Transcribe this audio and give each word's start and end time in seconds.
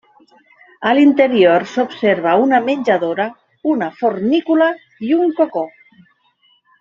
A 0.91 0.93
l'interior 0.99 1.65
s'observa 1.73 2.33
una 2.45 2.61
menjadora, 2.71 3.27
una 3.77 3.91
fornícula 4.01 4.71
i 5.11 5.17
un 5.23 5.33
cocó. 5.41 5.67